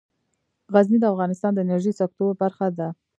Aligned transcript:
غزني 0.73 0.97
د 1.01 1.05
افغانستان 1.13 1.51
د 1.53 1.57
انرژۍ 1.65 1.93
سکتور 2.01 2.31
برخه 2.41 2.67
ده. 2.77 2.87